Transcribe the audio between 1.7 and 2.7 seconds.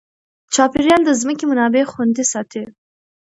خوندي ساتي.